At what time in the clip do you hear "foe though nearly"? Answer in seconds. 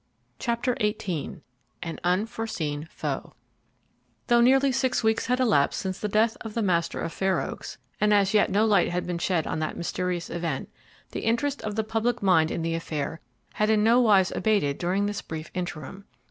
2.89-4.71